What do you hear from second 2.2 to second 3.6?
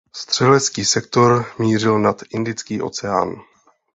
Indický oceán.